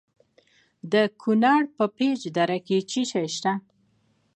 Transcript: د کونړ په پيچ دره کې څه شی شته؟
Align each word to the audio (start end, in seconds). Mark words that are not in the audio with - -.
د 0.91 0.93
کونړ 1.21 1.61
په 1.75 1.85
پيچ 1.95 2.21
دره 2.35 2.57
کې 2.65 2.77
څه 2.89 3.01
شی 3.11 3.25
شته؟ 3.35 3.53